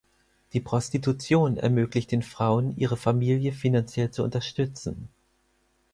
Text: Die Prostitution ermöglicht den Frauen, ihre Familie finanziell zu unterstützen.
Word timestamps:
Die 0.53 0.59
Prostitution 0.61 1.57
ermöglicht 1.57 2.11
den 2.11 2.23
Frauen, 2.23 2.75
ihre 2.75 2.97
Familie 2.97 3.51
finanziell 3.51 4.09
zu 4.09 4.23
unterstützen. 4.23 5.09